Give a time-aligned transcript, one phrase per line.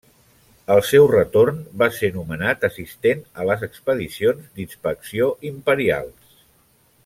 [0.75, 6.45] Al seu retorn, va ser nomenat assistent a les expedicions d'inspecció imperials.